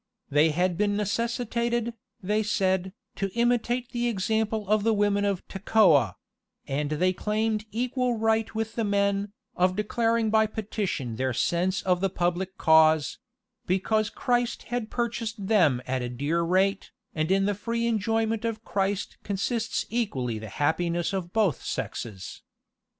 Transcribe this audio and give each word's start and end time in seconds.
They 0.31 0.49
had 0.49 0.79
been 0.79 0.97
necessitated, 0.97 1.93
they 2.23 2.41
said, 2.41 2.91
to 3.17 3.29
imitate 3.35 3.91
the 3.91 4.07
example 4.07 4.67
of 4.67 4.81
the 4.83 4.95
women 4.95 5.25
of 5.25 5.47
Tekoah: 5.47 6.15
and 6.65 6.89
they 6.89 7.13
claimed 7.13 7.65
equal 7.71 8.17
right 8.17 8.55
with 8.55 8.73
the 8.73 8.83
men, 8.83 9.31
of 9.55 9.75
declaring 9.75 10.31
by 10.31 10.47
petition 10.47 11.17
their 11.17 11.33
sense 11.33 11.83
of 11.83 12.01
the 12.01 12.09
public 12.09 12.57
cause; 12.57 13.19
because 13.67 14.09
Christ 14.09 14.63
had 14.63 14.89
purchased 14.89 15.45
them 15.45 15.83
at 15.85 16.01
as 16.01 16.13
dear 16.17 16.39
a 16.39 16.43
rate, 16.43 16.89
and 17.13 17.29
in 17.29 17.45
the 17.45 17.53
free 17.53 17.85
enjoyment 17.85 18.43
of 18.43 18.65
Christ 18.65 19.19
consists 19.21 19.85
equally 19.91 20.39
the 20.39 20.49
happiness 20.49 21.13
of 21.13 21.31
both 21.31 21.61
sexes. 21.63 22.41